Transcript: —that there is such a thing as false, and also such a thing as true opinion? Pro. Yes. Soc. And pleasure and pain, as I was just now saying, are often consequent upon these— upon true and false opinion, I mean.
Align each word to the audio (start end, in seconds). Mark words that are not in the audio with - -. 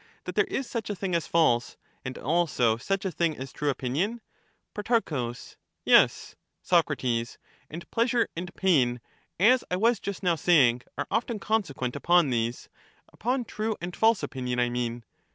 —that 0.23 0.33
there 0.33 0.45
is 0.45 0.65
such 0.65 0.89
a 0.89 0.95
thing 0.95 1.13
as 1.13 1.27
false, 1.27 1.77
and 2.03 2.17
also 2.17 2.75
such 2.75 3.05
a 3.05 3.11
thing 3.11 3.37
as 3.37 3.53
true 3.53 3.69
opinion? 3.69 4.19
Pro. 4.73 4.99
Yes. 5.85 6.35
Soc. 6.63 6.89
And 7.05 7.91
pleasure 7.91 8.27
and 8.35 8.55
pain, 8.55 8.99
as 9.39 9.63
I 9.69 9.75
was 9.75 9.99
just 9.99 10.23
now 10.23 10.33
saying, 10.37 10.81
are 10.97 11.05
often 11.11 11.37
consequent 11.37 11.95
upon 11.95 12.31
these— 12.31 12.67
upon 13.13 13.45
true 13.45 13.77
and 13.79 13.95
false 13.95 14.23
opinion, 14.23 14.57
I 14.59 14.69
mean. 14.69 15.03